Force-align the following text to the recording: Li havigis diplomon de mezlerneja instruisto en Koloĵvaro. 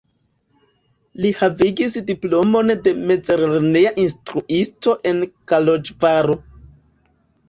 Li 1.25 1.31
havigis 1.41 1.97
diplomon 2.07 2.73
de 2.87 2.93
mezlerneja 3.11 3.91
instruisto 4.05 4.95
en 5.11 5.21
Koloĵvaro. 5.53 6.37